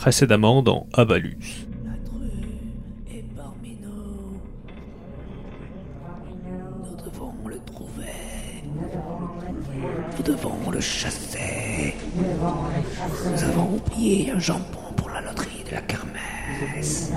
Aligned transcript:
Précédemment 0.00 0.62
dans 0.62 0.86
Avalus. 0.94 1.66
Nous 10.16 10.22
devons 10.24 10.70
le 10.72 10.80
chasser. 10.80 11.94
Nous 12.16 13.44
avons 13.44 13.74
oublié 13.74 14.30
un 14.30 14.38
jambon 14.38 14.62
pour 14.96 15.10
la 15.10 15.20
loterie 15.20 15.64
de 15.68 15.72
la 15.74 15.82
kermesse. 15.82 17.12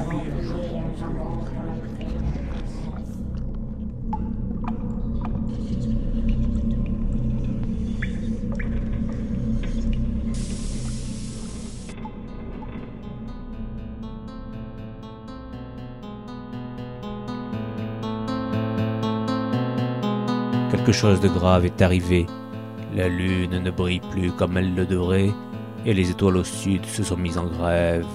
Quelque 20.84 20.98
chose 20.98 21.22
de 21.22 21.30
grave 21.30 21.64
est 21.64 21.82
arrivé. 21.82 22.26
La 22.94 23.08
lune 23.08 23.58
ne 23.58 23.72
brille 23.72 24.02
plus 24.12 24.34
comme 24.34 24.58
elle 24.58 24.76
le 24.76 24.86
devrait, 24.86 25.32
et 25.86 25.94
les 25.94 26.12
étoiles 26.12 26.36
au 26.36 26.44
sud 26.44 26.86
se 26.86 27.04
sont 27.04 27.16
mises 27.16 27.38
en 27.38 27.46
grève. 27.46 28.06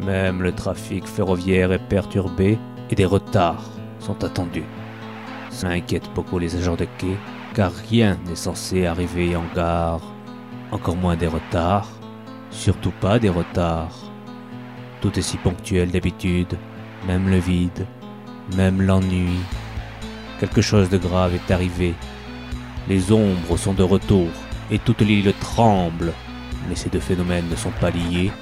Même 0.00 0.44
le 0.44 0.52
trafic 0.52 1.04
ferroviaire 1.04 1.72
est 1.72 1.88
perturbé 1.88 2.56
et 2.88 2.94
des 2.94 3.04
retards 3.04 3.68
sont 3.98 4.22
attendus. 4.22 4.62
Ça 5.50 5.70
inquiète 5.70 6.08
beaucoup 6.14 6.38
les 6.38 6.54
agents 6.54 6.76
de 6.76 6.86
quai, 6.98 7.16
car 7.52 7.72
rien 7.90 8.16
n'est 8.28 8.36
censé 8.36 8.86
arriver 8.86 9.34
en 9.34 9.44
gare, 9.52 10.02
encore 10.70 10.94
moins 10.94 11.16
des 11.16 11.26
retards, 11.26 11.90
surtout 12.50 12.92
pas 13.00 13.18
des 13.18 13.28
retards. 13.28 13.98
Tout 15.00 15.18
est 15.18 15.22
si 15.22 15.36
ponctuel 15.36 15.90
d'habitude, 15.90 16.56
même 17.08 17.28
le 17.28 17.38
vide, 17.38 17.88
même 18.56 18.80
l'ennui. 18.80 19.40
Quelque 20.42 20.60
chose 20.60 20.90
de 20.90 20.98
grave 20.98 21.36
est 21.36 21.52
arrivé. 21.52 21.94
Les 22.88 23.12
ombres 23.12 23.56
sont 23.56 23.74
de 23.74 23.84
retour 23.84 24.26
et 24.72 24.80
toute 24.80 25.00
l'île 25.00 25.32
tremble, 25.40 26.12
mais 26.68 26.74
ces 26.74 26.90
deux 26.90 26.98
phénomènes 26.98 27.48
ne 27.48 27.54
sont 27.54 27.70
pas 27.80 27.90
liés. 27.90 28.32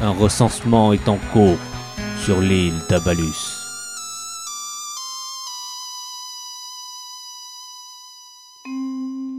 Un 0.00 0.12
recensement 0.12 0.94
est 0.94 1.06
en 1.06 1.18
cours 1.30 1.58
sur 2.24 2.40
l'île 2.40 2.72
d'Abalus. 2.88 3.36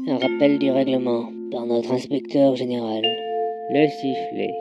Un 0.08 0.20
rappel 0.20 0.60
du 0.60 0.70
règlement 0.70 1.32
par 1.52 1.66
notre 1.66 1.94
inspecteur 1.94 2.56
général. 2.58 3.02
Le 3.72 3.88
sifflet. 3.88 4.54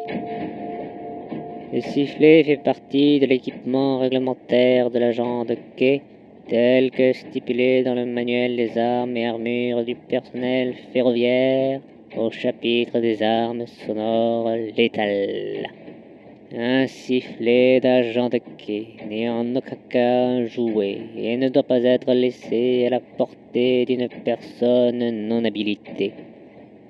Le 1.70 1.82
sifflet 1.82 2.44
fait 2.44 2.62
partie 2.64 3.20
de 3.20 3.26
l'équipement 3.26 3.98
réglementaire 3.98 4.90
de 4.90 4.98
l'agent 4.98 5.44
de 5.44 5.58
quai 5.76 6.02
tel 6.48 6.90
que 6.90 7.12
stipulé 7.12 7.82
dans 7.82 7.94
le 7.94 8.06
manuel 8.06 8.56
des 8.56 8.78
armes 8.78 9.16
et 9.16 9.26
armures 9.26 9.84
du 9.84 9.94
personnel 9.94 10.74
ferroviaire 10.92 11.80
au 12.16 12.30
chapitre 12.30 13.00
des 13.00 13.22
armes 13.22 13.66
sonores 13.66 14.56
létales. 14.76 15.68
Un 16.56 16.86
sifflet 16.86 17.80
d'agent 17.80 18.30
de 18.30 18.40
quai 18.56 18.86
n'est 19.08 19.28
en 19.28 19.54
aucun 19.54 19.76
cas 19.90 20.24
un 20.24 20.46
jouet 20.46 20.98
et 21.18 21.36
ne 21.36 21.50
doit 21.50 21.62
pas 21.62 21.82
être 21.82 22.12
laissé 22.14 22.86
à 22.86 22.90
la 22.90 23.00
portée 23.00 23.84
d'une 23.84 24.08
personne 24.24 25.28
non 25.28 25.44
habilitée. 25.44 26.14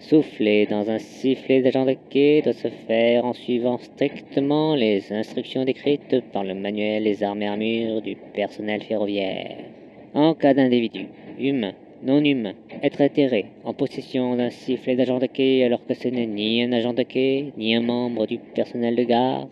Souffler 0.01 0.67
dans 0.67 0.91
un 0.91 0.99
sifflet 0.99 1.61
d'agent 1.61 1.85
de 1.85 1.97
quai 2.09 2.41
doit 2.41 2.53
se 2.53 2.69
faire 2.69 3.25
en 3.25 3.33
suivant 3.33 3.79
strictement 3.79 4.77
les 4.77 5.13
instructions 5.13 5.65
décrites 5.65 6.23
par 6.33 6.45
le 6.45 6.55
manuel 6.55 7.03
des 7.03 7.25
armes 7.25 7.43
et 7.43 7.49
armures 7.49 8.01
du 8.01 8.15
personnel 8.15 8.81
ferroviaire. 8.83 9.57
En 10.15 10.35
cas 10.35 10.55
d'individu, 10.55 11.07
humain, 11.41 11.73
non 12.05 12.23
humain, 12.25 12.55
être 12.81 13.01
atterré 13.01 13.47
en 13.65 13.75
possession 13.75 14.37
d'un 14.37 14.51
sifflet 14.51 14.95
d'agent 14.95 15.19
de 15.19 15.27
quai 15.27 15.65
alors 15.65 15.85
que 15.85 15.95
ce 15.95 16.07
n'est 16.07 16.27
ni 16.27 16.63
un 16.63 16.71
agent 16.71 16.95
de 16.95 17.03
quai, 17.03 17.53
ni 17.57 17.75
un 17.75 17.83
membre 17.83 18.27
du 18.27 18.39
personnel 18.39 18.95
de 18.95 19.03
gare, 19.03 19.49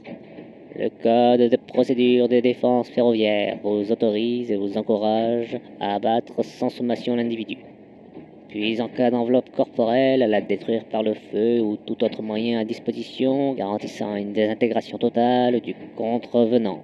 le 0.78 0.90
Code 0.90 1.50
de 1.50 1.56
procédure 1.56 2.28
de 2.28 2.38
défense 2.38 2.88
ferroviaire 2.90 3.58
vous 3.64 3.90
autorise 3.90 4.52
et 4.52 4.56
vous 4.56 4.78
encourage 4.78 5.58
à 5.80 5.96
abattre 5.96 6.44
sans 6.44 6.68
sommation 6.68 7.16
l'individu 7.16 7.56
puis 8.48 8.80
en 8.80 8.88
cas 8.88 9.10
d'enveloppe 9.10 9.50
corporelle, 9.50 10.22
à 10.22 10.26
la 10.26 10.40
détruire 10.40 10.84
par 10.84 11.02
le 11.02 11.14
feu 11.14 11.60
ou 11.60 11.76
tout 11.76 12.02
autre 12.04 12.22
moyen 12.22 12.60
à 12.60 12.64
disposition 12.64 13.54
garantissant 13.54 14.14
une 14.16 14.32
désintégration 14.32 14.98
totale 14.98 15.60
du 15.60 15.74
contrevenant. 15.96 16.82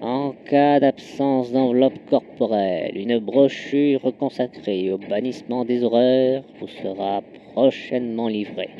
En 0.00 0.32
cas 0.46 0.80
d'absence 0.80 1.52
d'enveloppe 1.52 1.98
corporelle, 2.08 2.96
une 2.96 3.18
brochure 3.18 4.12
consacrée 4.18 4.90
au 4.90 4.98
bannissement 4.98 5.64
des 5.64 5.84
horreurs 5.84 6.44
vous 6.58 6.68
sera 6.68 7.22
prochainement 7.52 8.28
livrée. 8.28 8.70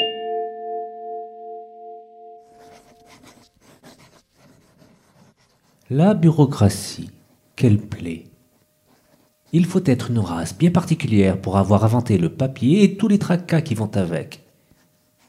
La 5.91 6.15
bureaucratie, 6.15 7.11
quelle 7.55 7.79
plaie. 7.79 8.32
Il 9.55 9.67
faut 9.67 9.83
être 9.85 10.11
une 10.11 10.19
race 10.19 10.57
bien 10.57 10.71
particulière 10.71 11.39
pour 11.39 11.59
avoir 11.59 11.85
inventé 11.85 12.17
le 12.17 12.31
papier 12.31 12.85
et 12.85 12.97
tous 12.97 13.07
les 13.07 13.19
tracas 13.19 13.61
qui 13.61 13.75
vont 13.75 13.91
avec. 13.97 14.47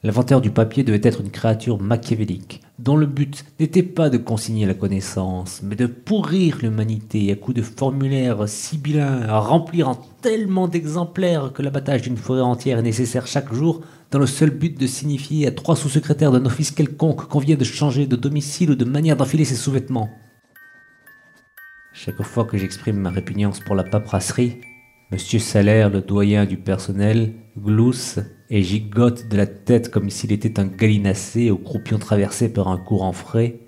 L'inventeur 0.01 0.39
du 0.39 0.49
papier 0.49 0.83
devait 0.83 1.01
être 1.03 1.19
une 1.19 1.29
créature 1.29 1.81
machiavélique, 1.81 2.61
dont 2.79 2.95
le 2.95 3.05
but 3.05 3.43
n'était 3.59 3.83
pas 3.83 4.09
de 4.09 4.17
consigner 4.17 4.65
la 4.65 4.75
connaissance, 4.75 5.59
mais 5.61 5.75
de 5.75 5.87
pourrir 5.87 6.59
l'humanité 6.61 7.33
à 7.33 7.35
coups 7.35 7.57
de 7.57 7.61
formulaires 7.61 8.47
sibyllins 8.47 9.23
à 9.23 9.39
remplir 9.39 9.89
en 9.89 9.95
tellement 10.21 10.69
d'exemplaires 10.69 11.51
que 11.51 11.61
l'abattage 11.61 12.03
d'une 12.03 12.15
forêt 12.15 12.39
entière 12.39 12.79
est 12.79 12.83
nécessaire 12.83 13.27
chaque 13.27 13.53
jour 13.53 13.81
dans 14.11 14.19
le 14.19 14.25
seul 14.25 14.51
but 14.51 14.79
de 14.79 14.87
signifier 14.87 15.47
à 15.47 15.51
trois 15.51 15.75
sous-secrétaires 15.75 16.31
d'un 16.31 16.45
office 16.45 16.71
quelconque 16.71 17.27
qu'on 17.27 17.39
vient 17.39 17.57
de 17.57 17.65
changer 17.65 18.07
de 18.07 18.15
domicile 18.15 18.71
ou 18.71 18.75
de 18.75 18.85
manière 18.85 19.17
d'enfiler 19.17 19.43
ses 19.43 19.55
sous-vêtements. 19.55 20.09
Chaque 21.95 22.23
fois 22.23 22.45
que 22.45 22.57
j'exprime 22.57 22.97
ma 22.97 23.11
répugnance 23.11 23.59
pour 23.59 23.75
la 23.75 23.83
paperasserie, 23.83 24.57
Monsieur 25.11 25.37
Salaire, 25.37 25.91
le 25.91 26.01
doyen 26.01 26.45
du 26.45 26.57
personnel, 26.57 27.33
glousse 27.55 28.19
et 28.49 28.63
gigote 28.63 29.27
de 29.27 29.37
la 29.37 29.45
tête 29.45 29.91
comme 29.91 30.09
s'il 30.09 30.31
était 30.31 30.59
un 30.59 30.65
gallinacé 30.65 31.51
au 31.51 31.57
croupion 31.57 31.99
traversé 31.99 32.51
par 32.51 32.67
un 32.67 32.79
courant 32.79 33.11
frais. 33.11 33.59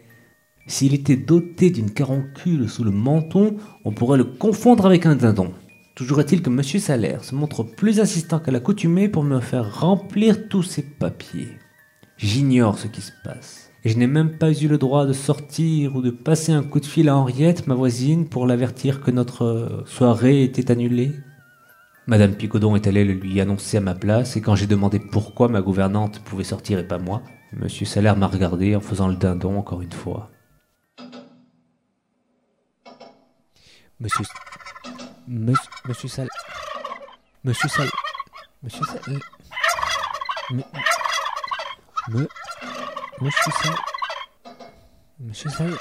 S'il 0.66 0.96
était 0.96 1.18
doté 1.18 1.70
d'une 1.70 1.92
caroncule 1.92 2.68
sous 2.68 2.84
le 2.84 2.90
menton, 2.90 3.58
on 3.84 3.92
pourrait 3.92 4.18
le 4.18 4.24
confondre 4.24 4.88
avec 4.88 5.06
un 5.06 5.16
dindon. 5.16 5.54
Toujours 5.94 6.20
est-il 6.20 6.42
que 6.42 6.50
Monsieur 6.50 6.80
Salaire 6.80 7.24
se 7.24 7.36
montre 7.36 7.62
plus 7.62 8.00
insistant 8.00 8.40
qu'à 8.40 8.52
l'accoutumée 8.52 9.08
pour 9.08 9.24
me 9.24 9.40
faire 9.40 9.82
remplir 9.82 10.48
tous 10.50 10.64
ces 10.64 10.82
papiers. 10.82 11.60
J'ignore 12.18 12.80
ce 12.80 12.88
qui 12.88 13.02
se 13.02 13.12
passe 13.24 13.72
et 13.86 13.90
je 13.90 14.00
n'ai 14.00 14.08
même 14.08 14.40
pas 14.40 14.52
eu 14.52 14.68
le 14.68 14.80
droit 14.80 15.06
de 15.06 15.14
sortir 15.14 15.96
ou 15.96 16.02
de 16.02 16.10
passer 16.10 16.52
un 16.52 16.64
coup 16.64 16.80
de 16.80 16.88
fil 16.88 17.08
à 17.08 17.16
Henriette, 17.16 17.68
ma 17.68 17.76
voisine, 17.76 18.28
pour 18.28 18.48
l'avertir 18.48 19.00
que 19.00 19.12
notre 19.12 19.84
soirée 19.86 20.44
était 20.44 20.72
annulée. 20.72 21.12
Madame 22.08 22.34
Picodon 22.34 22.76
est 22.76 22.88
allée 22.88 23.06
le 23.06 23.14
lui 23.14 23.40
annoncer 23.40 23.78
à 23.78 23.82
ma 23.82 23.94
place, 23.94 24.38
et 24.38 24.42
quand 24.42 24.56
j'ai 24.56 24.66
demandé 24.66 25.00
pourquoi 25.00 25.50
ma 25.50 25.62
gouvernante 25.62 26.20
pouvait 26.24 26.44
sortir 26.44 26.80
et 26.80 26.88
pas 26.88 26.98
moi, 26.98 27.22
Monsieur 27.54 27.86
Salaire 27.86 28.18
m'a 28.18 28.26
regardé 28.26 28.76
en 28.76 28.82
faisant 28.82 29.08
le 29.08 29.16
dindon 29.16 29.60
encore 29.60 29.84
une 29.84 29.94
fois. 29.94 30.32
Monsieur... 34.00 34.26
Monsieur, 35.28 35.70
Monsieur 35.88 36.10
Sal... 36.10 36.28
Monsieur 37.44 37.70
Sal... 37.70 37.88
Monsieur 38.64 38.84
Sal... 38.86 39.20
Me... 40.50 40.64
Me... 42.10 42.28
Sal... 45.34 45.72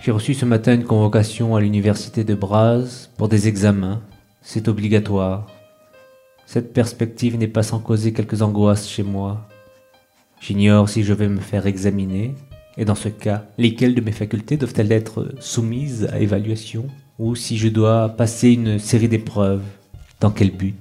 J'ai 0.00 0.10
reçu 0.10 0.32
ce 0.32 0.46
matin 0.46 0.74
une 0.74 0.84
convocation 0.84 1.56
à 1.56 1.60
l'université 1.60 2.24
de 2.24 2.34
Braz 2.34 3.10
pour 3.18 3.28
des 3.28 3.46
examens. 3.48 4.02
C'est 4.40 4.68
obligatoire. 4.68 5.46
Cette 6.46 6.72
perspective 6.72 7.36
n'est 7.36 7.48
pas 7.48 7.62
sans 7.62 7.80
causer 7.80 8.14
quelques 8.14 8.40
angoisses 8.40 8.88
chez 8.88 9.02
moi. 9.02 9.46
J'ignore 10.40 10.88
si 10.88 11.04
je 11.04 11.12
vais 11.12 11.28
me 11.28 11.40
faire 11.40 11.66
examiner, 11.66 12.34
et 12.76 12.84
dans 12.84 12.94
ce 12.94 13.08
cas, 13.08 13.46
lesquelles 13.58 13.94
de 13.94 14.00
mes 14.00 14.12
facultés 14.12 14.56
doivent-elles 14.56 14.92
être 14.92 15.32
soumises 15.40 16.08
à 16.12 16.18
évaluation, 16.18 16.86
ou 17.18 17.36
si 17.36 17.56
je 17.56 17.68
dois 17.68 18.08
passer 18.08 18.50
une 18.50 18.78
série 18.78 19.08
d'épreuves, 19.08 19.62
dans 20.20 20.30
quel 20.30 20.50
but? 20.50 20.74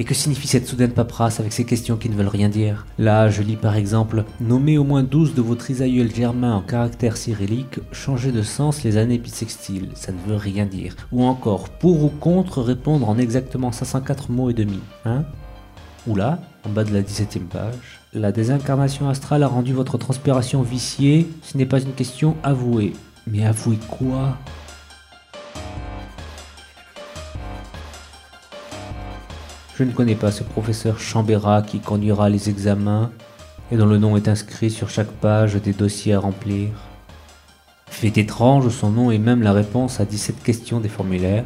Et 0.00 0.04
que 0.04 0.14
signifie 0.14 0.46
cette 0.46 0.66
soudaine 0.66 0.92
paperasse 0.92 1.40
avec 1.40 1.52
ces 1.52 1.64
questions 1.64 1.96
qui 1.96 2.08
ne 2.08 2.14
veulent 2.14 2.28
rien 2.28 2.48
dire? 2.48 2.86
Là, 2.98 3.28
je 3.28 3.42
lis 3.42 3.56
par 3.56 3.74
exemple 3.74 4.24
Nommez 4.40 4.78
au 4.78 4.84
moins 4.84 5.02
12 5.02 5.34
de 5.34 5.40
vos 5.40 5.56
trisaïeuls 5.56 6.14
germains 6.14 6.54
en 6.54 6.60
caractère 6.60 7.16
cyrillique, 7.16 7.80
changez 7.90 8.30
de 8.30 8.42
sens 8.42 8.84
les 8.84 8.96
années 8.96 9.18
bissextiles, 9.18 9.90
ça 9.94 10.12
ne 10.12 10.18
veut 10.18 10.36
rien 10.36 10.66
dire. 10.66 10.94
Ou 11.10 11.24
encore, 11.24 11.68
pour 11.68 12.04
ou 12.04 12.10
contre 12.10 12.62
répondre 12.62 13.08
en 13.08 13.18
exactement 13.18 13.72
504 13.72 14.30
mots 14.30 14.50
et 14.50 14.54
demi. 14.54 14.78
Hein? 15.04 15.24
Ou 16.06 16.14
là, 16.14 16.40
en 16.64 16.70
bas 16.70 16.84
de 16.84 16.92
la 16.92 17.02
17e 17.02 17.46
page, 17.46 18.00
la 18.12 18.32
désincarnation 18.32 19.08
astrale 19.08 19.42
a 19.42 19.48
rendu 19.48 19.72
votre 19.72 19.98
transpiration 19.98 20.62
viciée, 20.62 21.28
ce 21.42 21.56
n'est 21.56 21.66
pas 21.66 21.80
une 21.80 21.92
question 21.92 22.36
avouée. 22.42 22.92
Mais 23.26 23.44
avouez 23.46 23.78
quoi? 23.88 24.36
Je 29.76 29.84
ne 29.84 29.92
connais 29.92 30.16
pas 30.16 30.32
ce 30.32 30.42
professeur 30.42 30.98
Chambérat 30.98 31.62
qui 31.62 31.78
conduira 31.78 32.28
les 32.28 32.48
examens 32.48 33.12
et 33.70 33.76
dont 33.76 33.86
le 33.86 33.98
nom 33.98 34.16
est 34.16 34.26
inscrit 34.26 34.70
sur 34.70 34.90
chaque 34.90 35.12
page 35.12 35.54
des 35.54 35.72
dossiers 35.72 36.14
à 36.14 36.20
remplir. 36.20 36.70
Fait 37.86 38.16
étrange, 38.16 38.68
son 38.70 38.90
nom 38.90 39.10
est 39.10 39.18
même 39.18 39.42
la 39.42 39.52
réponse 39.52 40.00
à 40.00 40.04
17 40.04 40.42
questions 40.42 40.80
des 40.80 40.88
formulaires. 40.88 41.44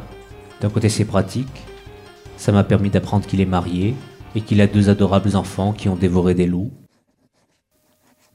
D'un 0.61 0.71
côté 0.71 0.89
c'est 0.89 1.05
pratique, 1.05 1.63
ça 2.37 2.53
m'a 2.53 2.65
permis 2.65 2.91
d'apprendre 2.91 3.27
qu'il 3.27 3.41
est 3.41 3.47
marié 3.47 3.95
et 4.35 4.41
qu'il 4.41 4.61
a 4.61 4.67
deux 4.67 4.89
adorables 4.89 5.37
enfants 5.37 5.73
qui 5.73 5.89
ont 5.89 5.97
dévoré 5.97 6.35
des 6.35 6.47
loups. 6.47 6.73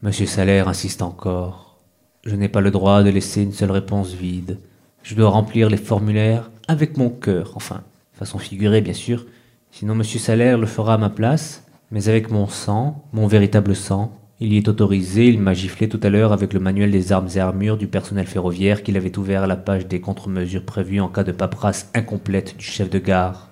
Monsieur 0.01 0.25
Salaire 0.25 0.67
insiste 0.67 1.01
encore. 1.01 1.77
Je 2.23 2.35
n'ai 2.35 2.49
pas 2.49 2.61
le 2.61 2.71
droit 2.71 3.03
de 3.03 3.09
laisser 3.09 3.41
une 3.41 3.53
seule 3.53 3.71
réponse 3.71 4.13
vide. 4.13 4.59
Je 5.03 5.15
dois 5.15 5.29
remplir 5.29 5.69
les 5.69 5.77
formulaires 5.77 6.51
avec 6.67 6.97
mon 6.97 7.09
cœur, 7.09 7.53
enfin, 7.55 7.83
façon 8.13 8.38
figurée 8.38 8.81
bien 8.81 8.94
sûr, 8.94 9.25
Sinon, 9.71 9.95
Monsieur 9.95 10.19
Salaire 10.19 10.57
le 10.57 10.65
fera 10.65 10.95
à 10.95 10.97
ma 10.97 11.09
place, 11.09 11.63
mais 11.91 12.09
avec 12.09 12.31
mon 12.31 12.47
sang, 12.47 13.03
mon 13.13 13.27
véritable 13.27 13.75
sang. 13.75 14.11
Il 14.39 14.53
y 14.53 14.57
est 14.57 14.67
autorisé, 14.67 15.27
il 15.27 15.39
m'a 15.39 15.53
giflé 15.53 15.89
tout 15.89 15.99
à 16.03 16.09
l'heure 16.09 16.31
avec 16.31 16.53
le 16.53 16.59
manuel 16.59 16.91
des 16.91 17.11
armes 17.11 17.27
et 17.35 17.39
armures 17.39 17.77
du 17.77 17.88
personnel 17.88 18.27
ferroviaire 18.27 18.83
qu'il 18.83 18.97
avait 18.97 19.17
ouvert 19.17 19.44
à 19.44 19.47
la 19.47 19.55
page 19.55 19.88
des 19.88 19.99
contre-mesures 19.99 20.65
prévues 20.65 20.99
en 20.99 21.09
cas 21.09 21.23
de 21.23 21.31
paperasse 21.31 21.91
incomplète 21.94 22.57
du 22.57 22.65
chef 22.65 22.89
de 22.89 22.99
gare. 22.99 23.46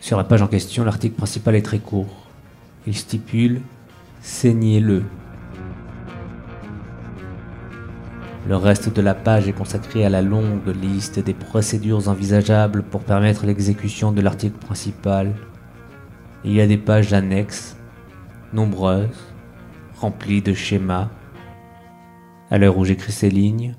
Sur 0.00 0.16
la 0.16 0.24
page 0.24 0.42
en 0.42 0.46
question, 0.46 0.84
l'article 0.84 1.16
principal 1.16 1.54
est 1.54 1.62
très 1.62 1.80
court. 1.80 2.28
Il 2.86 2.96
stipule 2.96 3.60
Saignez-le. 4.20 5.04
Le 8.48 8.56
reste 8.56 8.94
de 8.94 9.02
la 9.02 9.14
page 9.14 9.46
est 9.48 9.52
consacré 9.52 10.04
à 10.04 10.08
la 10.08 10.22
longue 10.22 10.66
liste 10.68 11.18
des 11.18 11.34
procédures 11.34 12.08
envisageables 12.08 12.82
pour 12.82 13.02
permettre 13.02 13.44
l'exécution 13.44 14.10
de 14.10 14.22
l'article 14.22 14.58
principal. 14.58 15.34
Il 16.44 16.52
y 16.52 16.60
a 16.60 16.66
des 16.66 16.78
pages 16.78 17.12
annexes, 17.12 17.76
nombreuses, 18.52 19.34
remplies 19.96 20.40
de 20.40 20.54
schémas. 20.54 21.10
À 22.50 22.56
l'heure 22.56 22.78
où 22.78 22.84
j'écris 22.84 23.12
ces 23.12 23.28
lignes, 23.28 23.74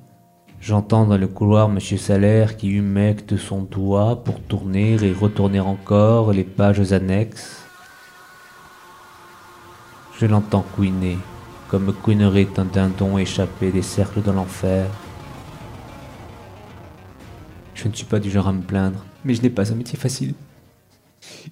j'entends 0.62 1.06
dans 1.06 1.18
le 1.18 1.28
couloir 1.28 1.70
M. 1.70 1.80
Salaire 1.80 2.58
qui 2.58 2.70
humecte 2.70 3.38
son 3.38 3.64
doigt 3.64 4.24
pour 4.24 4.42
tourner 4.42 4.94
et 5.04 5.14
retourner 5.14 5.60
encore 5.60 6.34
les 6.34 6.44
pages 6.44 6.92
annexes. 6.92 7.64
Je 10.20 10.26
l'entends 10.26 10.66
couiner 10.76 11.18
comme 11.70 11.94
couinerait 11.94 12.48
un 12.58 12.66
dindon 12.66 13.18
échappé 13.18 13.72
des 13.72 13.84
cercles 13.84 14.24
de 14.24 14.32
l'enfer. 14.32 14.88
Je 17.76 17.88
ne 17.88 17.94
suis 17.94 18.06
pas 18.06 18.20
du 18.20 18.30
genre 18.30 18.48
à 18.48 18.52
me 18.52 18.62
plaindre, 18.62 19.06
mais 19.24 19.36
je 19.36 19.42
n'ai 19.42 19.52
pas 19.52 19.72
un 19.72 19.76
métier 19.76 19.98
facile. 19.98 20.34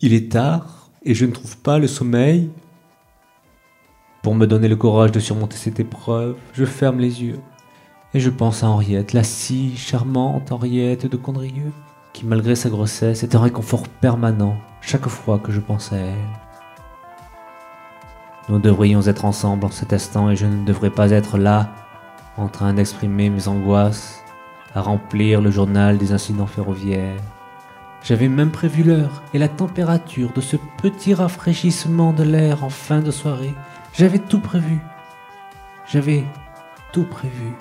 Il 0.02 0.14
est 0.14 0.32
tard 0.32 0.90
et 1.04 1.14
je 1.14 1.26
ne 1.26 1.32
trouve 1.32 1.58
pas 1.58 1.78
le 1.78 1.88
sommeil. 1.88 2.50
Pour 4.24 4.36
me 4.36 4.48
donner 4.48 4.68
le 4.68 4.76
courage 4.76 5.12
de 5.12 5.20
surmonter 5.20 5.56
cette 5.56 5.80
épreuve, 5.80 6.36
je 6.54 6.66
ferme 6.66 7.00
les 7.00 7.24
yeux 7.24 7.40
et 8.14 8.20
je 8.20 8.30
pense 8.30 8.64
à 8.64 8.68
Henriette, 8.70 9.14
la 9.14 9.24
si 9.24 9.76
charmante 9.76 10.52
Henriette 10.52 11.06
de 11.06 11.18
Condrieu, 11.18 11.72
qui 12.14 12.26
malgré 12.26 12.56
sa 12.56 12.70
grossesse 12.70 13.24
est 13.24 13.36
un 13.36 13.42
réconfort 13.42 13.88
permanent 13.88 14.58
chaque 14.82 15.08
fois 15.08 15.40
que 15.40 15.52
je 15.52 15.60
pense 15.60 15.92
à 15.92 15.98
elle. 15.98 16.16
Nous 18.50 18.60
devrions 18.60 19.02
être 19.02 19.26
ensemble 19.26 19.66
en 19.66 19.72
cet 19.72 19.92
instant 19.92 20.30
et 20.30 20.38
je 20.38 20.46
ne 20.46 20.64
devrais 20.64 20.90
pas 20.90 21.12
être 21.12 21.38
là, 21.38 21.70
en 22.38 22.48
train 22.48 22.74
d'exprimer 22.74 23.30
mes 23.30 23.50
angoisses, 23.50 24.24
à 24.74 24.82
remplir 24.82 25.42
le 25.42 25.52
journal 25.52 25.98
des 25.98 26.14
incidents 26.14 26.48
ferroviaires. 26.48 27.22
J'avais 28.04 28.30
même 28.30 28.52
prévu 28.52 28.84
l'heure 28.84 29.22
et 29.34 29.38
la 29.38 29.50
température 29.50 30.32
de 30.32 30.40
ce 30.40 30.56
petit 30.82 31.14
rafraîchissement 31.14 32.14
de 32.14 32.24
l'air 32.24 32.64
en 32.64 32.70
fin 32.70 33.02
de 33.02 33.12
soirée. 33.12 33.54
J'avais 33.94 34.20
tout 34.20 34.40
prévu. 34.40 34.80
J'avais 35.88 36.24
tout 36.94 37.04
prévu. 37.04 37.54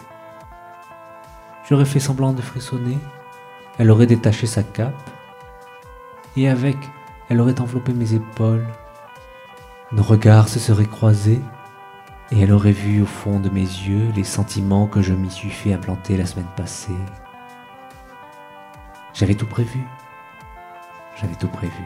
J'aurais 1.68 1.84
fait 1.84 2.00
semblant 2.00 2.32
de 2.32 2.42
frissonner. 2.42 2.98
Elle 3.78 3.90
aurait 3.90 4.06
détaché 4.06 4.46
sa 4.46 4.62
cape. 4.62 4.94
Et 6.36 6.48
avec, 6.48 6.76
elle 7.28 7.40
aurait 7.40 7.60
enveloppé 7.60 7.92
mes 7.92 8.14
épaules. 8.14 8.66
Nos 9.92 10.02
regards 10.02 10.48
se 10.48 10.58
seraient 10.58 10.86
croisés 10.86 11.40
et 12.30 12.40
elle 12.40 12.52
aurait 12.52 12.72
vu 12.72 13.02
au 13.02 13.06
fond 13.06 13.40
de 13.40 13.48
mes 13.48 13.60
yeux 13.60 14.10
les 14.14 14.24
sentiments 14.24 14.86
que 14.86 15.00
je 15.00 15.12
m'y 15.12 15.30
suis 15.30 15.50
fait 15.50 15.72
implanter 15.72 16.16
la 16.16 16.26
semaine 16.26 16.48
passée. 16.56 16.92
J'avais 19.14 19.34
tout 19.34 19.46
prévu. 19.46 19.80
J'avais 21.20 21.36
tout 21.36 21.48
prévu. 21.48 21.84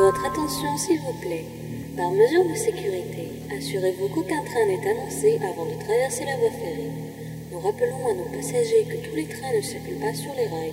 Votre 0.00 0.24
attention 0.24 0.78
s'il 0.78 0.98
vous 1.00 1.12
plaît. 1.20 1.44
Par 1.94 2.10
mesure 2.10 2.48
de 2.48 2.54
sécurité, 2.54 3.28
assurez-vous 3.54 4.08
qu'aucun 4.08 4.42
train 4.44 4.64
n'est 4.64 4.88
annoncé 4.88 5.38
avant 5.44 5.66
de 5.66 5.78
traverser 5.78 6.24
la 6.24 6.38
voie 6.38 6.56
ferrée. 6.58 6.90
Nous 7.52 7.58
rappelons 7.60 8.08
à 8.08 8.14
nos 8.14 8.24
passagers 8.34 8.86
que 8.88 8.96
tous 8.96 9.14
les 9.14 9.26
trains 9.26 9.52
ne 9.54 9.60
circulent 9.60 10.00
pas 10.00 10.14
sur 10.14 10.32
les 10.36 10.46
rails. 10.46 10.72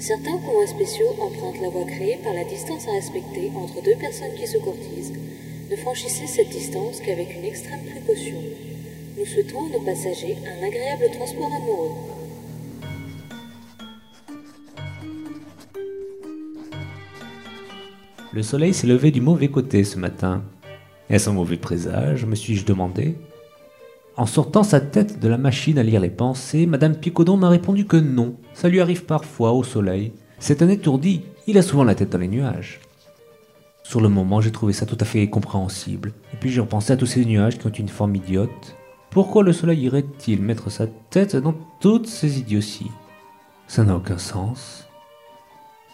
Certains 0.00 0.38
convois 0.38 0.66
spéciaux 0.66 1.14
empruntent 1.20 1.60
la 1.60 1.68
voie 1.68 1.84
créée 1.84 2.16
par 2.24 2.32
la 2.32 2.44
distance 2.44 2.88
à 2.88 2.92
respecter 2.92 3.52
entre 3.54 3.82
deux 3.82 3.96
personnes 3.96 4.34
qui 4.34 4.46
se 4.46 4.56
courtisent. 4.56 5.12
Ne 5.70 5.76
franchissez 5.76 6.26
cette 6.26 6.48
distance 6.48 7.00
qu'avec 7.04 7.36
une 7.36 7.44
extrême 7.44 7.84
précaution. 7.84 8.40
Nous 9.18 9.26
souhaitons 9.26 9.66
à 9.66 9.76
nos 9.76 9.84
passagers 9.84 10.38
un 10.48 10.66
agréable 10.66 11.10
transport 11.12 11.52
amoureux. 11.52 11.92
Le 18.34 18.42
soleil 18.42 18.74
s'est 18.74 18.88
levé 18.88 19.12
du 19.12 19.20
mauvais 19.20 19.46
côté 19.46 19.84
ce 19.84 19.96
matin. 19.96 20.42
Est-ce 21.08 21.30
un 21.30 21.34
mauvais 21.34 21.56
présage 21.56 22.26
me 22.26 22.34
suis-je 22.34 22.66
demandé? 22.66 23.16
En 24.16 24.26
sortant 24.26 24.64
sa 24.64 24.80
tête 24.80 25.20
de 25.20 25.28
la 25.28 25.38
machine 25.38 25.78
à 25.78 25.84
lire 25.84 26.00
les 26.00 26.10
pensées, 26.10 26.66
Madame 26.66 26.96
Picodon 26.96 27.36
m'a 27.36 27.48
répondu 27.48 27.86
que 27.86 27.96
non, 27.96 28.34
ça 28.52 28.68
lui 28.68 28.80
arrive 28.80 29.04
parfois 29.04 29.52
au 29.52 29.62
soleil. 29.62 30.14
C'est 30.40 30.62
un 30.62 30.68
étourdi, 30.68 31.20
il 31.46 31.58
a 31.58 31.62
souvent 31.62 31.84
la 31.84 31.94
tête 31.94 32.10
dans 32.10 32.18
les 32.18 32.26
nuages. 32.26 32.80
Sur 33.84 34.00
le 34.00 34.08
moment, 34.08 34.40
j'ai 34.40 34.50
trouvé 34.50 34.72
ça 34.72 34.84
tout 34.84 34.98
à 34.98 35.04
fait 35.04 35.30
compréhensible. 35.30 36.12
Et 36.32 36.36
puis 36.36 36.50
j'ai 36.50 36.60
repensé 36.60 36.92
à 36.92 36.96
tous 36.96 37.06
ces 37.06 37.24
nuages 37.24 37.56
qui 37.56 37.68
ont 37.68 37.70
une 37.70 37.88
forme 37.88 38.16
idiote. 38.16 38.74
Pourquoi 39.10 39.44
le 39.44 39.52
soleil 39.52 39.82
irait-il 39.82 40.42
mettre 40.42 40.72
sa 40.72 40.88
tête 40.88 41.36
dans 41.36 41.54
toutes 41.78 42.08
ces 42.08 42.40
idioties? 42.40 42.90
Ça 43.68 43.84
n'a 43.84 43.94
aucun 43.94 44.18
sens. 44.18 44.83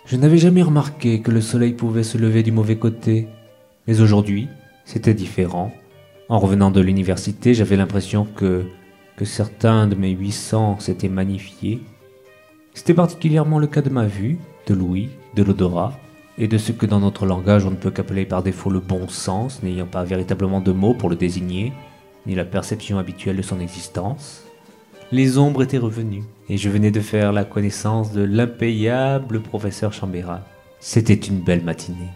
Je 0.07 0.16
n'avais 0.16 0.38
jamais 0.38 0.62
remarqué 0.62 1.21
que 1.21 1.30
le 1.30 1.40
soleil 1.40 1.73
pouvait 1.73 2.02
se 2.02 2.19
lever 2.19 2.42
du 2.42 2.52
mauvais 2.52 2.76
côté, 2.76 3.28
mais 3.87 4.00
aujourd'hui, 4.00 4.49
c'était 4.85 5.14
différent. 5.14 5.73
En 6.28 6.38
revenant 6.38 6.71
de 6.71 6.80
l'université, 6.80 7.54
j'avais 7.54 7.76
l'impression 7.76 8.25
que, 8.25 8.64
que 9.16 9.25
certains 9.25 9.87
de 9.87 9.95
mes 9.95 10.11
huit 10.11 10.33
sens 10.33 10.85
s'étaient 10.85 11.09
magnifiés. 11.09 11.80
C'était 12.75 12.95
particulièrement 12.95 13.59
le 13.59 13.66
cas 13.66 13.83
de 13.83 13.90
ma 13.90 14.07
vue, 14.07 14.38
de 14.66 14.75
l'ouïe, 14.75 15.11
de 15.37 15.42
l'odorat, 15.42 15.99
et 16.38 16.49
de 16.49 16.59
ce 16.59 16.73
que 16.73 16.87
dans 16.87 17.00
notre 17.00 17.26
langage 17.26 17.66
on 17.66 17.71
ne 17.71 17.76
peut 17.76 17.90
qu'appeler 17.90 18.25
par 18.25 18.42
défaut 18.42 18.71
le 18.71 18.80
bon 18.80 19.09
sens, 19.09 19.62
n'ayant 19.62 19.87
pas 19.87 20.04
véritablement 20.04 20.61
de 20.61 20.73
mots 20.73 20.95
pour 20.95 21.11
le 21.11 21.16
désigner, 21.16 21.73
ni 22.26 22.35
la 22.35 22.45
perception 22.45 22.99
habituelle 22.99 23.37
de 23.37 23.42
son 23.42 23.61
existence 23.61 24.45
les 25.12 25.38
ombres 25.38 25.62
étaient 25.62 25.78
revenues, 25.78 26.23
et 26.50 26.57
je 26.57 26.69
venais 26.69 26.90
de 26.90 26.99
faire 26.99 27.33
la 27.33 27.45
connaissance 27.45 28.12
de 28.12 28.23
l'impayable 28.23 29.40
professeur 29.40 29.92
Chambérat. 29.92 30.42
C'était 30.80 31.14
une 31.14 31.38
belle 31.38 31.62
matinée. 31.62 32.11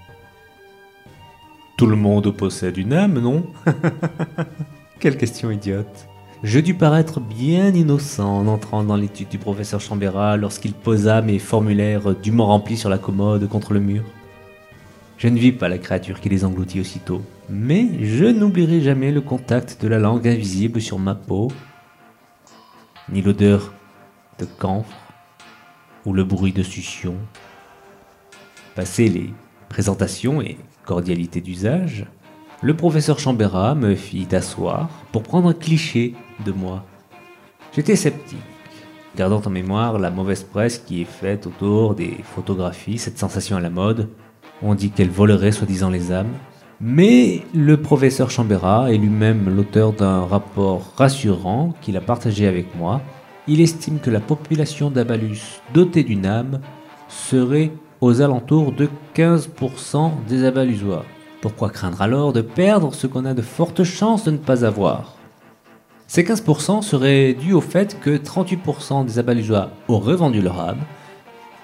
Tout 1.77 1.87
le 1.87 1.95
monde 1.95 2.29
possède 2.33 2.77
une 2.77 2.95
âme, 2.95 3.21
non 3.21 3.47
Quelle 4.99 5.17
question 5.17 5.53
idiote. 5.53 6.09
Je 6.43 6.59
dus 6.59 6.75
paraître 6.75 7.21
bien 7.21 7.73
innocent 7.73 8.41
en 8.41 8.49
entrant 8.49 8.83
dans 8.83 8.97
l'étude 8.97 9.29
du 9.29 9.39
professeur 9.39 9.81
Chambérat 9.81 10.37
lorsqu'il 10.37 10.73
posa 10.73 11.23
mes 11.23 11.39
formulaires 11.39 12.13
dûment 12.17 12.47
remplis 12.47 12.77
sur 12.77 12.91
la 12.91 12.99
commode 12.99 13.49
contre 13.49 13.73
le 13.73 13.81
mur. 13.81 14.03
Je 15.17 15.29
ne 15.29 15.39
vis 15.39 15.53
pas 15.53 15.69
la 15.69 15.79
créature 15.79 16.21
qui 16.21 16.29
les 16.29 16.45
engloutit 16.45 16.81
aussitôt. 16.81 17.23
mais 17.49 17.87
je 18.03 18.25
n'oublierai 18.25 18.81
jamais 18.81 19.13
le 19.13 19.21
contact 19.21 19.81
de 19.81 19.87
la 19.87 20.01
langue 20.01 20.27
invisible 20.27 20.81
sur 20.81 20.99
ma 20.99 21.15
peau, 21.15 21.53
ni 23.13 23.23
l'odeur 23.23 23.74
de 24.39 24.45
camphre 24.45 24.97
ou 26.05 26.13
le 26.13 26.25
bruit 26.25 26.53
de 26.53 26.63
succion. 26.63 27.17
Passé 28.75 29.09
les 29.09 29.33
présentations 29.69 30.43
et 30.43 30.59
cordialités 30.85 31.41
d'usage, 31.41 32.07
le 32.63 32.75
professeur 32.75 33.19
Chambera 33.19 33.75
me 33.75 33.95
fit 33.95 34.29
asseoir 34.33 34.89
pour 35.13 35.23
prendre 35.23 35.49
un 35.49 35.55
cliché 35.55 36.15
de 36.45 36.53
moi. 36.53 36.85
J'étais 37.75 37.97
sceptique, 37.97 38.39
gardant 39.17 39.43
en 39.45 39.51
mémoire 39.51 39.99
la 39.99 40.11
mauvaise 40.11 40.45
presse 40.45 40.79
qui 40.79 41.03
est 41.03 41.07
faite 41.07 41.47
autour 41.47 41.95
des 41.95 42.17
photographies, 42.23 42.99
cette 42.99 43.19
sensation 43.19 43.57
à 43.57 43.61
la 43.61 43.71
mode. 43.71 44.09
On 44.63 44.75
dit 44.75 44.91
qu'elle 44.91 45.11
volerait 45.11 45.53
soi-disant 45.53 45.91
les 45.91 46.13
âmes. 46.13 46.33
Mais 46.81 47.43
le 47.55 47.77
professeur 47.77 48.31
Chambera 48.31 48.93
est 48.93 48.99
lui-même 48.99 49.55
l'auteur 49.55 49.93
d'un 49.93 50.25
rapport 50.25 50.93
rassurant 50.97 51.75
qu'il 51.81 51.97
a 51.97 52.01
partagé 52.01 52.47
avec 52.47 52.75
moi. 52.77 53.01
Il 53.47 53.61
estime 53.61 53.99
que 53.99 54.11
la 54.11 54.21
population 54.21 54.91
d'Abalus 54.91 55.61
dotée 55.75 56.03
d'une 56.03 56.25
âme 56.25 56.61
serait 57.09 57.73
aux 58.01 58.23
alentours 58.23 58.73
de 58.73 58.89
15% 59.15 60.13
des 60.27 60.45
Abalusois. 60.45 61.05
Pourquoi 61.43 61.69
craindre 61.69 62.01
alors 62.01 62.33
de 62.33 62.41
perdre 62.41 62.95
ce 62.95 63.07
qu'on 63.07 63.27
a 63.27 63.35
de 63.35 63.43
fortes 63.43 63.85
chances 63.85 64.25
de 64.25 64.31
ne 64.31 64.39
pas 64.39 64.65
avoir? 64.65 65.17
Ces 66.07 66.23
15% 66.23 66.81
seraient 66.81 67.35
dus 67.35 67.53
au 67.53 67.61
fait 67.61 68.01
que 68.01 68.17
38% 68.17 69.05
des 69.05 69.19
Abalusois 69.19 69.71
auraient 69.89 70.17
vendu 70.17 70.41
leur 70.41 70.59
âme, 70.61 70.81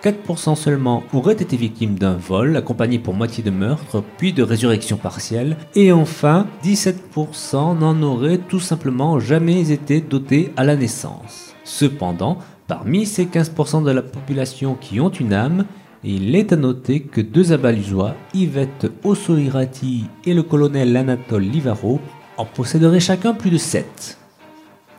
4% 0.02 0.56
seulement 0.56 1.02
auraient 1.14 1.32
été 1.32 1.56
victimes 1.56 1.98
d'un 1.98 2.16
vol 2.16 2.56
accompagné 2.56 2.98
pour 2.98 3.14
moitié 3.14 3.42
de 3.42 3.50
meurtre 3.50 4.02
puis 4.18 4.34
de 4.34 4.42
résurrection 4.42 4.98
partielle, 4.98 5.56
et 5.74 5.92
enfin 5.92 6.46
17% 6.62 7.78
n'en 7.78 8.02
auraient 8.02 8.38
tout 8.38 8.60
simplement 8.60 9.18
jamais 9.18 9.72
été 9.72 10.02
dotés 10.02 10.52
à 10.58 10.64
la 10.64 10.76
naissance. 10.76 11.49
Cependant, 11.70 12.38
parmi 12.66 13.06
ces 13.06 13.26
15% 13.26 13.84
de 13.84 13.92
la 13.92 14.02
population 14.02 14.74
qui 14.74 14.98
ont 14.98 15.08
une 15.08 15.32
âme, 15.32 15.66
il 16.02 16.34
est 16.34 16.52
à 16.52 16.56
noter 16.56 17.00
que 17.00 17.20
deux 17.20 17.52
abalusois, 17.52 18.16
Yvette 18.34 18.90
Ossoirati 19.04 20.06
et 20.24 20.34
le 20.34 20.42
colonel 20.42 20.96
Anatole 20.96 21.44
Livaro, 21.44 22.00
en 22.38 22.44
posséderaient 22.44 22.98
chacun 22.98 23.34
plus 23.34 23.50
de 23.50 23.56
7. 23.56 24.18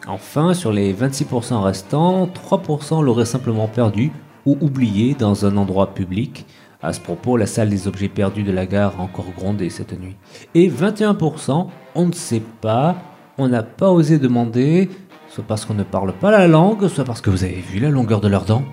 Enfin, 0.07 0.53
sur 0.53 0.71
les 0.71 0.93
26% 0.93 1.61
restants, 1.61 2.27
3% 2.27 3.03
l'auraient 3.03 3.25
simplement 3.25 3.67
perdu 3.67 4.09
ou 4.45 4.57
oublié 4.61 5.13
dans 5.13 5.45
un 5.45 5.57
endroit 5.57 5.93
public. 5.93 6.45
À 6.81 6.93
ce 6.93 7.01
propos, 7.01 7.35
la 7.35 7.47
salle 7.47 7.69
des 7.69 7.89
objets 7.89 8.07
perdus 8.07 8.43
de 8.43 8.53
la 8.53 8.65
gare 8.65 8.95
a 8.97 9.03
encore 9.03 9.31
grondé 9.37 9.69
cette 9.69 9.99
nuit. 9.99 10.15
Et 10.55 10.69
21%, 10.69 11.67
on 11.95 12.05
ne 12.05 12.13
sait 12.13 12.41
pas, 12.61 12.95
on 13.37 13.49
n'a 13.49 13.63
pas 13.63 13.91
osé 13.91 14.19
demander, 14.19 14.89
soit 15.33 15.45
parce 15.47 15.63
qu'on 15.63 15.73
ne 15.73 15.83
parle 15.83 16.11
pas 16.11 16.29
la 16.29 16.45
langue, 16.47 16.89
soit 16.89 17.05
parce 17.05 17.21
que 17.21 17.29
vous 17.29 17.45
avez 17.45 17.61
vu 17.61 17.79
la 17.79 17.89
longueur 17.89 18.19
de 18.19 18.27
leurs 18.27 18.43
dents. 18.43 18.63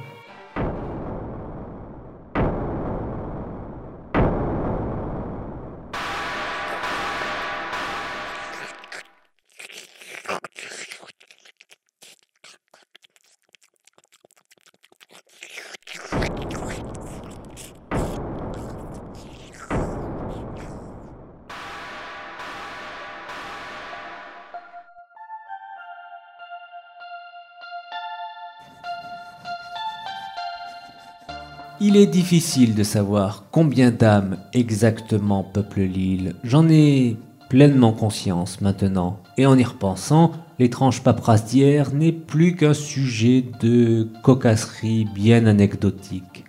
Il 31.81 31.97
est 31.97 32.07
difficile 32.07 32.75
de 32.75 32.83
savoir 32.83 33.45
combien 33.53 33.93
d'âmes 33.93 34.39
exactement 34.53 35.45
peuplent 35.45 35.85
l'île. 35.85 36.35
J'en 36.43 36.69
ai 36.69 37.17
pleinement 37.49 37.93
conscience 37.93 38.61
maintenant. 38.61 39.21
Et 39.37 39.47
en 39.47 39.57
y 39.57 39.63
repensant, 39.63 40.33
l'étrange 40.59 41.05
paperasse 41.05 41.45
d'hier 41.45 41.95
n'est 41.95 42.11
plus 42.11 42.57
qu'un 42.57 42.75
sujet 42.75 43.45
de 43.63 44.09
cocasserie 44.25 45.07
bien 45.15 45.47
anecdotique. 45.47 46.45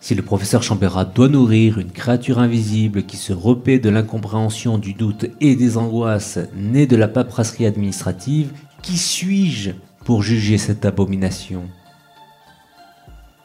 Si 0.00 0.14
le 0.14 0.22
professeur 0.22 0.62
Chambera 0.62 1.04
doit 1.04 1.28
nourrir 1.28 1.78
une 1.78 1.92
créature 1.92 2.38
invisible 2.38 3.02
qui 3.02 3.18
se 3.18 3.34
repaît 3.34 3.80
de 3.80 3.90
l'incompréhension, 3.90 4.78
du 4.78 4.94
doute 4.94 5.26
et 5.42 5.56
des 5.56 5.76
angoisses 5.76 6.38
nées 6.56 6.86
de 6.86 6.96
la 6.96 7.08
paperasserie 7.08 7.66
administrative, 7.66 8.52
qui 8.82 8.96
suis-je 8.96 9.72
pour 10.06 10.22
juger 10.22 10.56
cette 10.56 10.86
abomination? 10.86 11.64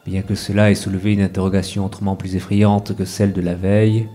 Bien 0.05 0.21
que 0.21 0.35
cela 0.35 0.69
ait 0.69 0.75
soulevé 0.75 1.13
une 1.13 1.21
interrogation 1.21 1.83
autrement 1.83 2.15
plus 2.15 2.35
effrayante 2.35 2.95
que 2.95 3.05
celle 3.05 3.33
de 3.33 3.41
la 3.41 3.55
veille, 3.55 4.07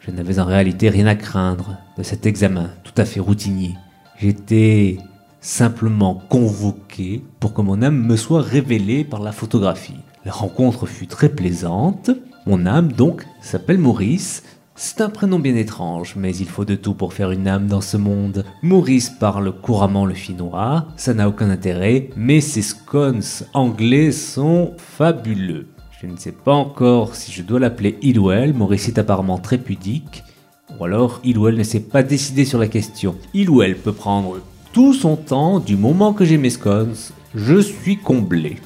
je 0.00 0.10
n'avais 0.10 0.38
en 0.38 0.46
réalité 0.46 0.88
rien 0.88 1.06
à 1.06 1.14
craindre 1.14 1.76
de 1.98 2.02
cet 2.02 2.24
examen 2.24 2.70
tout 2.84 2.94
à 2.96 3.04
fait 3.04 3.20
routinier. 3.20 3.74
J'étais 4.18 4.96
simplement 5.40 6.22
convoqué 6.30 7.22
pour 7.38 7.52
que 7.52 7.60
mon 7.60 7.82
âme 7.82 8.06
me 8.06 8.16
soit 8.16 8.40
révélée 8.40 9.04
par 9.04 9.20
la 9.20 9.32
photographie. 9.32 10.00
La 10.24 10.32
rencontre 10.32 10.86
fut 10.86 11.06
très 11.06 11.28
plaisante. 11.28 12.10
Mon 12.46 12.64
âme, 12.64 12.90
donc, 12.90 13.26
s'appelle 13.42 13.78
Maurice, 13.78 14.42
c'est 14.76 15.00
un 15.00 15.08
prénom 15.08 15.38
bien 15.38 15.54
étrange, 15.54 16.14
mais 16.16 16.34
il 16.34 16.48
faut 16.48 16.64
de 16.64 16.74
tout 16.74 16.94
pour 16.94 17.12
faire 17.12 17.30
une 17.30 17.46
âme 17.46 17.68
dans 17.68 17.80
ce 17.80 17.96
monde. 17.96 18.44
Maurice 18.62 19.08
parle 19.08 19.52
couramment 19.52 20.04
le 20.04 20.14
finnois, 20.14 20.86
ça 20.96 21.14
n'a 21.14 21.28
aucun 21.28 21.48
intérêt, 21.48 22.10
mais 22.16 22.40
ses 22.40 22.62
scones 22.62 23.22
anglais 23.52 24.10
sont 24.10 24.72
fabuleux. 24.76 25.68
Je 26.00 26.08
ne 26.08 26.16
sais 26.16 26.32
pas 26.32 26.54
encore 26.54 27.14
si 27.14 27.30
je 27.30 27.42
dois 27.42 27.60
l'appeler 27.60 27.98
Ilwell, 28.02 28.52
Maurice 28.52 28.88
est 28.88 28.98
apparemment 28.98 29.38
très 29.38 29.58
pudique, 29.58 30.24
ou 30.78 30.84
alors 30.84 31.20
Ilwell 31.22 31.56
ne 31.56 31.62
s'est 31.62 31.80
pas 31.80 32.02
décidé 32.02 32.44
sur 32.44 32.58
la 32.58 32.66
question. 32.66 33.14
Ilwell 33.32 33.76
peut 33.76 33.92
prendre 33.92 34.40
tout 34.72 34.92
son 34.92 35.14
temps 35.14 35.60
du 35.60 35.76
moment 35.76 36.12
que 36.12 36.24
j'ai 36.24 36.36
mes 36.36 36.50
scones, 36.50 36.96
je 37.36 37.60
suis 37.60 37.96
comblé. 37.96 38.56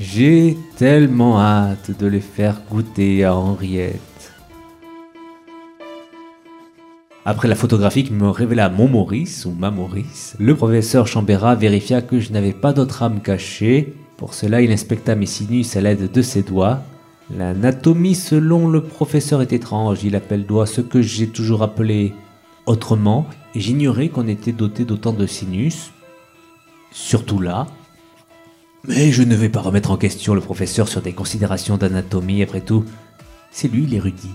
J'ai 0.00 0.56
tellement 0.76 1.40
hâte 1.40 1.96
de 1.96 2.06
les 2.08 2.20
faire 2.20 2.60
goûter 2.68 3.24
à 3.24 3.36
Henriette. 3.36 4.00
Après 7.30 7.46
la 7.46 7.54
photographie 7.54 8.08
me 8.10 8.30
révéla 8.30 8.70
mon 8.70 8.88
Maurice 8.88 9.44
ou 9.44 9.50
ma 9.50 9.70
Maurice, 9.70 10.34
le 10.38 10.56
professeur 10.56 11.06
Chambera 11.06 11.54
vérifia 11.54 12.00
que 12.00 12.20
je 12.20 12.32
n'avais 12.32 12.54
pas 12.54 12.72
d'autre 12.72 13.02
âme 13.02 13.20
cachée. 13.20 13.92
Pour 14.16 14.32
cela, 14.32 14.62
il 14.62 14.72
inspecta 14.72 15.14
mes 15.14 15.26
sinus 15.26 15.76
à 15.76 15.82
l'aide 15.82 16.10
de 16.10 16.22
ses 16.22 16.42
doigts. 16.42 16.80
L'anatomie 17.36 18.14
selon 18.14 18.66
le 18.66 18.82
professeur 18.82 19.42
est 19.42 19.52
étrange, 19.52 20.04
il 20.04 20.16
appelle 20.16 20.46
doigt 20.46 20.64
ce 20.64 20.80
que 20.80 21.02
j'ai 21.02 21.28
toujours 21.28 21.62
appelé 21.62 22.14
autrement, 22.64 23.26
j'ignorais 23.54 24.08
qu'on 24.08 24.26
était 24.26 24.52
doté 24.52 24.86
d'autant 24.86 25.12
de 25.12 25.26
sinus, 25.26 25.92
surtout 26.92 27.40
là. 27.40 27.66
Mais 28.86 29.12
je 29.12 29.22
ne 29.22 29.36
vais 29.36 29.50
pas 29.50 29.60
remettre 29.60 29.90
en 29.90 29.98
question 29.98 30.32
le 30.32 30.40
professeur 30.40 30.88
sur 30.88 31.02
des 31.02 31.12
considérations 31.12 31.76
d'anatomie, 31.76 32.42
après 32.42 32.62
tout, 32.62 32.86
c'est 33.50 33.68
lui 33.68 33.84
l'érudit. 33.84 34.32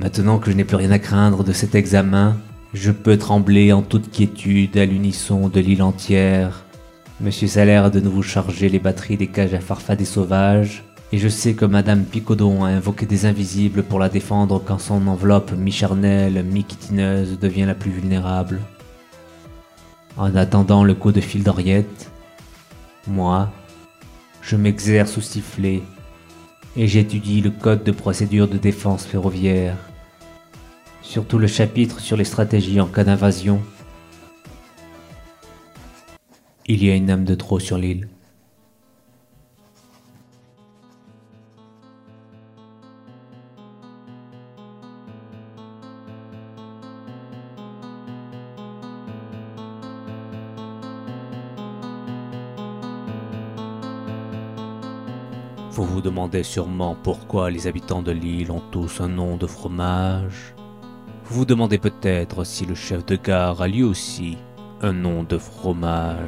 Maintenant 0.00 0.38
que 0.38 0.50
je 0.50 0.56
n'ai 0.56 0.64
plus 0.64 0.76
rien 0.76 0.92
à 0.92 0.98
craindre 0.98 1.44
de 1.44 1.52
cet 1.52 1.74
examen, 1.74 2.38
je 2.72 2.90
peux 2.90 3.18
trembler 3.18 3.70
en 3.74 3.82
toute 3.82 4.10
quiétude 4.10 4.78
à 4.78 4.86
l'unisson 4.86 5.50
de 5.50 5.60
l'île 5.60 5.82
entière. 5.82 6.64
Monsieur 7.20 7.46
Salaire 7.46 7.84
a 7.84 7.90
de 7.90 8.00
nouveau 8.00 8.22
chargé 8.22 8.70
les 8.70 8.78
batteries 8.78 9.18
des 9.18 9.26
cages 9.26 9.52
à 9.52 9.60
farfader 9.60 10.06
sauvages, 10.06 10.84
et 11.12 11.18
je 11.18 11.28
sais 11.28 11.52
que 11.52 11.66
Madame 11.66 12.04
Picodon 12.04 12.64
a 12.64 12.68
invoqué 12.68 13.04
des 13.04 13.26
invisibles 13.26 13.82
pour 13.82 13.98
la 13.98 14.08
défendre 14.08 14.62
quand 14.64 14.78
son 14.78 15.06
enveloppe 15.06 15.52
mi-charnelle, 15.52 16.44
mi-quitineuse 16.44 17.38
devient 17.38 17.66
la 17.66 17.74
plus 17.74 17.90
vulnérable. 17.90 18.60
En 20.16 20.34
attendant 20.34 20.82
le 20.82 20.94
coup 20.94 21.12
de 21.12 21.20
fil 21.20 21.42
d'Henriette, 21.42 22.10
moi, 23.06 23.52
je 24.40 24.56
m'exerce 24.56 25.18
au 25.18 25.20
sifflet 25.20 25.82
et 26.74 26.86
j'étudie 26.86 27.42
le 27.42 27.50
code 27.50 27.84
de 27.84 27.92
procédure 27.92 28.48
de 28.48 28.56
défense 28.56 29.04
ferroviaire, 29.04 29.76
surtout 31.10 31.38
le 31.38 31.48
chapitre 31.48 31.98
sur 31.98 32.16
les 32.16 32.22
stratégies 32.22 32.80
en 32.80 32.86
cas 32.86 33.02
d'invasion. 33.02 33.60
Il 36.66 36.84
y 36.84 36.88
a 36.88 36.94
une 36.94 37.10
âme 37.10 37.24
de 37.24 37.34
trop 37.34 37.58
sur 37.58 37.78
l'île. 37.78 38.08
Vous 55.72 55.84
vous 55.84 56.00
demandez 56.00 56.44
sûrement 56.44 56.96
pourquoi 57.02 57.50
les 57.50 57.66
habitants 57.66 58.02
de 58.02 58.12
l'île 58.12 58.52
ont 58.52 58.62
tous 58.70 59.00
un 59.00 59.08
nom 59.08 59.36
de 59.36 59.48
fromage. 59.48 60.54
Vous 61.30 61.44
demandez 61.44 61.78
peut-être 61.78 62.42
si 62.42 62.66
le 62.66 62.74
chef 62.74 63.06
de 63.06 63.14
gare 63.14 63.62
a 63.62 63.68
lui 63.68 63.84
aussi 63.84 64.36
un 64.82 64.92
nom 64.92 65.22
de 65.22 65.38
fromage. 65.38 66.18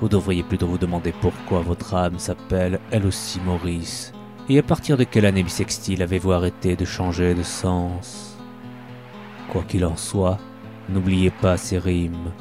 Vous 0.00 0.08
devriez 0.08 0.42
plutôt 0.42 0.66
vous 0.66 0.76
demander 0.76 1.12
pourquoi 1.12 1.60
votre 1.60 1.94
âme 1.94 2.18
s'appelle 2.18 2.80
elle 2.90 3.06
aussi 3.06 3.38
Maurice. 3.38 4.12
Et 4.48 4.58
à 4.58 4.64
partir 4.64 4.96
de 4.96 5.04
quelle 5.04 5.24
année 5.24 5.44
bissextile 5.44 6.02
avez-vous 6.02 6.32
arrêté 6.32 6.74
de 6.74 6.84
changer 6.84 7.32
de 7.32 7.44
sens? 7.44 8.36
Quoi 9.50 9.62
qu'il 9.62 9.84
en 9.84 9.96
soit, 9.96 10.38
n'oubliez 10.88 11.30
pas 11.30 11.56
ces 11.56 11.78
rimes. 11.78 12.32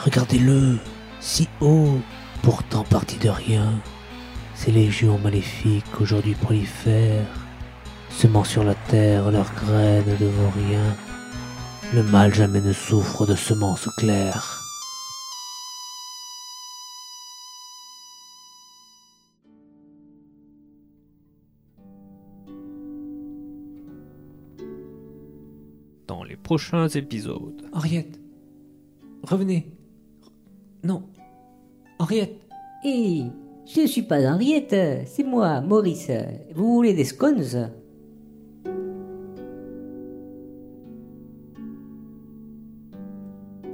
Regardez-le, 0.00 0.78
si 1.20 1.48
haut, 1.60 2.00
pourtant 2.42 2.82
parti 2.82 3.16
de 3.18 3.28
rien. 3.28 3.74
Ces 4.54 4.72
légions 4.72 5.20
maléfiques 5.20 6.00
aujourd'hui 6.00 6.34
prolifèrent, 6.34 7.47
semant 8.10 8.44
sur 8.44 8.64
la 8.64 8.74
terre 8.74 9.30
leurs 9.30 9.52
graines 9.54 10.16
de 10.18 10.26
vaurien. 10.26 10.96
Le 11.94 12.02
mal 12.02 12.34
jamais 12.34 12.60
ne 12.60 12.72
souffre 12.72 13.26
de 13.26 13.34
semences 13.34 13.88
claires. 13.96 14.62
Dans 26.06 26.22
les 26.24 26.36
prochains 26.36 26.88
épisodes. 26.88 27.62
Henriette, 27.72 28.20
revenez. 29.22 29.72
Non, 30.84 31.04
Henriette. 31.98 32.36
Hé, 32.84 33.24
je 33.66 33.80
ne 33.80 33.86
suis 33.86 34.02
pas 34.02 34.20
Henriette, 34.30 35.06
c'est 35.06 35.24
moi, 35.24 35.60
Maurice. 35.60 36.10
Vous 36.54 36.74
voulez 36.74 36.94
des 36.94 37.04
scones? 37.04 37.70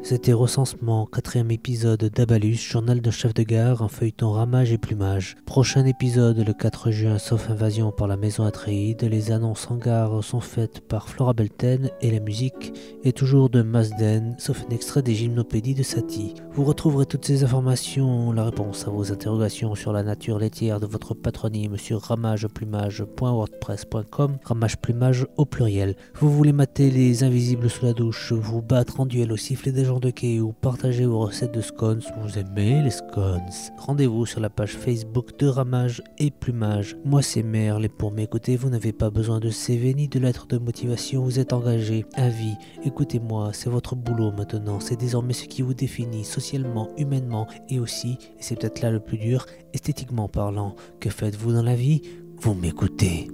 C'était 0.06 0.34
Recensement, 0.34 1.06
quatrième 1.06 1.50
épisode 1.50 2.10
d'Abalus, 2.14 2.56
journal 2.56 3.00
de 3.00 3.10
chef 3.10 3.32
de 3.32 3.42
gare, 3.42 3.80
un 3.80 3.88
feuilleton 3.88 4.32
ramage 4.32 4.70
et 4.70 4.76
plumage. 4.76 5.34
Prochain 5.46 5.86
épisode 5.86 6.44
le 6.46 6.52
4 6.52 6.90
juin, 6.90 7.16
sauf 7.16 7.48
invasion 7.48 7.90
par 7.90 8.06
la 8.06 8.18
maison 8.18 8.44
Atréide. 8.44 9.00
Les 9.00 9.32
annonces 9.32 9.70
en 9.70 9.76
gare 9.76 10.22
sont 10.22 10.40
faites 10.40 10.80
par 10.80 11.08
Flora 11.08 11.32
Belten 11.32 11.90
et 12.02 12.10
la 12.10 12.20
musique 12.20 12.74
est 13.02 13.16
toujours 13.16 13.48
de 13.48 13.62
Mazden, 13.62 14.34
sauf 14.36 14.66
un 14.68 14.74
extrait 14.74 15.00
des 15.00 15.14
gymnopédies 15.14 15.74
de 15.74 15.82
Satie. 15.82 16.34
Vous 16.52 16.64
retrouverez 16.64 17.06
toutes 17.06 17.24
ces 17.24 17.42
informations, 17.42 18.30
la 18.32 18.44
réponse 18.44 18.86
à 18.86 18.90
vos 18.90 19.10
interrogations 19.10 19.74
sur 19.74 19.94
la 19.94 20.02
nature 20.02 20.38
laitière 20.38 20.80
de 20.80 20.86
votre 20.86 21.14
patronyme 21.14 21.78
sur 21.78 22.02
ramageplumage.wordpress.com, 22.02 24.36
ramage 24.44 24.76
plumage 24.76 25.26
au 25.38 25.46
pluriel. 25.46 25.96
Vous 26.16 26.30
voulez 26.30 26.52
mater 26.52 26.90
les 26.90 27.24
invisibles 27.24 27.70
sous 27.70 27.86
la 27.86 27.94
douche, 27.94 28.34
vous 28.34 28.60
battre 28.60 29.00
en 29.00 29.06
duel 29.06 29.32
au 29.32 29.38
sifflet 29.38 29.72
des 29.72 29.86
gens 29.86 29.93
de 30.00 30.10
quai 30.10 30.40
ou 30.40 30.52
partager 30.52 31.04
vos 31.04 31.20
recettes 31.20 31.54
de 31.54 31.60
scones, 31.60 32.02
vous 32.20 32.38
aimez 32.38 32.82
les 32.82 32.90
scones. 32.90 33.42
Rendez-vous 33.78 34.26
sur 34.26 34.40
la 34.40 34.50
page 34.50 34.76
Facebook 34.76 35.38
de 35.38 35.46
Ramage 35.46 36.02
et 36.18 36.30
Plumage. 36.30 36.96
Moi 37.04 37.22
c'est 37.22 37.42
Merle 37.42 37.84
et 37.84 37.88
pour 37.88 38.12
m'écouter, 38.12 38.56
vous 38.56 38.70
n'avez 38.70 38.92
pas 38.92 39.10
besoin 39.10 39.40
de 39.40 39.50
CV 39.50 39.94
ni 39.94 40.08
de 40.08 40.18
lettres 40.18 40.46
de 40.46 40.58
motivation, 40.58 41.22
vous 41.22 41.38
êtes 41.38 41.52
engagé 41.52 42.04
à 42.14 42.28
vie. 42.28 42.56
Écoutez-moi, 42.84 43.50
c'est 43.52 43.70
votre 43.70 43.96
boulot 43.96 44.32
maintenant, 44.32 44.80
c'est 44.80 44.98
désormais 44.98 45.32
ce 45.32 45.46
qui 45.46 45.62
vous 45.62 45.74
définit 45.74 46.24
socialement, 46.24 46.88
humainement 46.96 47.46
et 47.68 47.78
aussi, 47.78 48.18
et 48.38 48.42
c'est 48.42 48.58
peut-être 48.58 48.82
là 48.82 48.90
le 48.90 49.00
plus 49.00 49.18
dur, 49.18 49.46
esthétiquement 49.72 50.28
parlant. 50.28 50.76
Que 51.00 51.10
faites-vous 51.10 51.52
dans 51.52 51.62
la 51.62 51.74
vie? 51.74 52.02
Vous 52.40 52.54
m'écoutez. 52.54 53.28